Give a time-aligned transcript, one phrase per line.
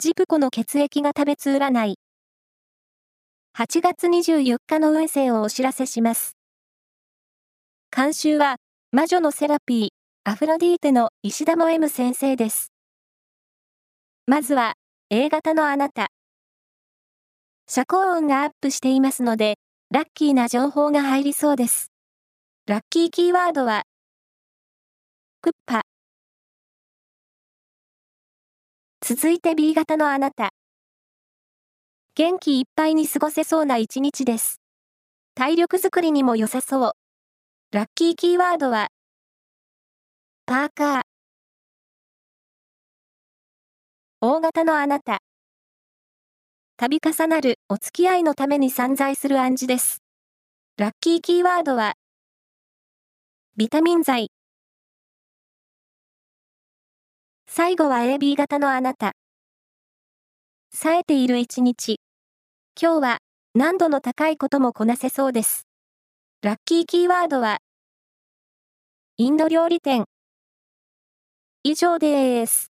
[0.00, 1.98] ジプコの血液が食べつ占い。
[3.58, 6.36] 8月24日の運勢をお知らせします。
[7.90, 8.58] 監修は、
[8.92, 9.88] 魔女のセラピー、
[10.22, 12.70] アフロディーテの石田も M 先生です。
[14.28, 14.74] まずは、
[15.10, 16.10] A 型のあなた。
[17.66, 19.56] 遮光音がアップしていますので、
[19.90, 21.90] ラッキーな情報が入りそうです。
[22.68, 23.82] ラッキーキーワードは、
[25.42, 25.87] クッパ。
[29.10, 30.50] 続いて B 型のあなた。
[32.14, 34.60] 元気いっぱいに過ごせそうな一日です。
[35.34, 36.92] 体力づくりにも良さそう。
[37.72, 38.88] ラッキーキーワードは、
[40.44, 41.00] パーカー。
[44.20, 45.20] 大型のあなた。
[46.76, 50.02] 度重なるお付き合いのために散在する暗示です。
[50.76, 51.94] ラッキーキーワードは、
[53.56, 54.30] ビタミン剤。
[57.58, 59.14] 最後は AB 型のあなた。
[60.72, 61.98] 冴えている一日。
[62.80, 63.18] 今日は
[63.52, 65.66] 難度の高いこともこなせそうです。
[66.40, 67.58] ラッキーキーワードは、
[69.16, 70.04] インド料理店。
[71.64, 72.70] 以上です。